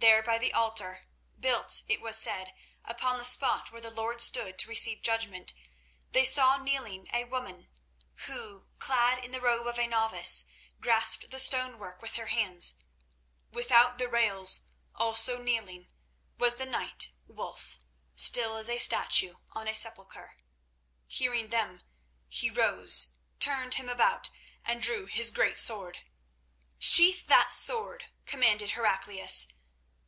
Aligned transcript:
There 0.00 0.22
by 0.22 0.38
the 0.38 0.52
altar, 0.54 1.06
built, 1.40 1.82
it 1.88 2.00
was 2.00 2.16
said, 2.16 2.54
upon 2.84 3.18
the 3.18 3.24
spot 3.24 3.72
where 3.72 3.80
the 3.80 3.90
Lord 3.90 4.20
stood 4.20 4.56
to 4.58 4.68
receive 4.68 5.02
judgment, 5.02 5.52
they 6.12 6.24
saw 6.24 6.54
a 6.54 6.62
kneeling 6.62 7.08
woman, 7.28 7.68
who, 8.26 8.68
clad 8.78 9.22
in 9.24 9.32
the 9.32 9.40
robe 9.40 9.66
of 9.66 9.76
a 9.76 9.88
novice, 9.88 10.44
grasped 10.80 11.30
the 11.30 11.40
stonework 11.40 12.00
with 12.00 12.14
her 12.14 12.26
hands. 12.26 12.74
Without 13.50 13.98
the 13.98 14.08
rails, 14.08 14.68
also 14.94 15.42
kneeling, 15.42 15.88
was 16.38 16.56
the 16.56 16.66
knight 16.66 17.10
Wulf, 17.26 17.78
still 18.14 18.56
as 18.56 18.70
a 18.70 18.78
statue 18.78 19.34
on 19.50 19.66
a 19.66 19.74
sepulchre. 19.74 20.36
Hearing 21.08 21.48
them, 21.48 21.82
he 22.28 22.48
rose, 22.50 23.08
turned 23.40 23.74
him 23.74 23.88
about, 23.88 24.30
and 24.64 24.80
drew 24.80 25.06
his 25.06 25.32
great 25.32 25.58
sword. 25.58 26.04
"Sheathe 26.78 27.26
that 27.26 27.50
sword," 27.52 28.10
commanded 28.26 28.70
Heraclius. 28.70 29.48